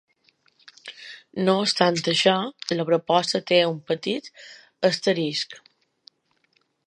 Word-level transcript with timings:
No 1.47 1.53
obstant 1.65 1.99
això, 2.13 2.33
la 2.79 2.87
proposta 2.89 3.43
té 3.53 3.61
un 3.73 3.79
petit 3.91 4.33
asterisc. 4.91 5.59